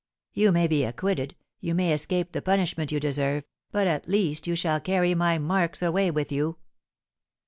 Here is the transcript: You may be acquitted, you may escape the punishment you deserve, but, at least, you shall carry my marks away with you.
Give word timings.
You 0.33 0.51
may 0.51 0.65
be 0.65 0.83
acquitted, 0.83 1.35
you 1.59 1.75
may 1.75 1.93
escape 1.93 2.31
the 2.31 2.41
punishment 2.41 2.91
you 2.91 2.99
deserve, 2.99 3.43
but, 3.71 3.85
at 3.85 4.07
least, 4.07 4.47
you 4.47 4.55
shall 4.55 4.79
carry 4.79 5.13
my 5.13 5.37
marks 5.37 5.83
away 5.83 6.09
with 6.09 6.31
you. 6.31 6.57